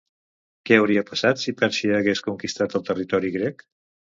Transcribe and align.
Què 0.69 0.77
hauria 0.77 1.03
passat 1.09 1.43
si 1.43 1.53
Pèrsia 1.59 1.99
hagués 1.99 2.25
conquistat 2.29 2.77
el 2.81 2.89
territori 2.91 3.35
grec? 3.37 3.67